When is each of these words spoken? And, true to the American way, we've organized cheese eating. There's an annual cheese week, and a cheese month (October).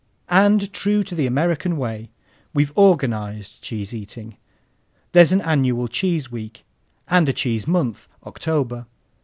And, 0.31 0.73
true 0.73 1.03
to 1.03 1.13
the 1.13 1.27
American 1.27 1.77
way, 1.77 2.09
we've 2.55 2.73
organized 2.75 3.61
cheese 3.61 3.93
eating. 3.93 4.35
There's 5.11 5.31
an 5.31 5.41
annual 5.41 5.87
cheese 5.87 6.31
week, 6.31 6.65
and 7.07 7.29
a 7.29 7.33
cheese 7.33 7.67
month 7.67 8.07
(October). 8.25 8.87